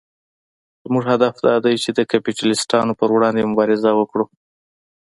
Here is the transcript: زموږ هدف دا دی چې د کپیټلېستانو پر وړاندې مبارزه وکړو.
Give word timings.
زموږ 0.83 1.03
هدف 1.13 1.33
دا 1.45 1.55
دی 1.65 1.75
چې 1.83 1.89
د 1.93 1.99
کپیټلېستانو 2.11 2.97
پر 2.99 3.09
وړاندې 3.15 3.49
مبارزه 3.51 3.91
وکړو. 3.95 4.25